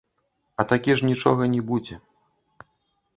А 0.61 0.63
такі 0.71 0.95
ж 1.01 1.09
нічога 1.09 1.49
не 1.53 1.59
будзе. 1.69 1.95